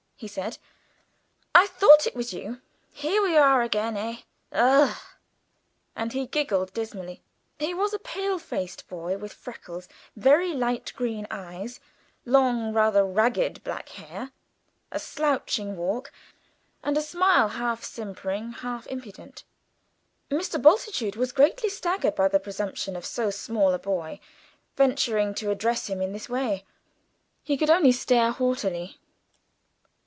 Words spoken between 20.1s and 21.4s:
Mr. Bultitude was